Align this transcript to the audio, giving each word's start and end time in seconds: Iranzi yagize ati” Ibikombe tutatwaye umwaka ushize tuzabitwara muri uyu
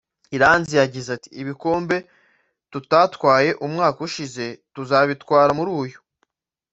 Iranzi 0.35 0.73
yagize 0.81 1.09
ati” 1.17 1.29
Ibikombe 1.41 1.97
tutatwaye 2.71 3.49
umwaka 3.65 3.99
ushize 4.07 4.45
tuzabitwara 4.73 5.51
muri 5.59 5.71
uyu 5.83 5.99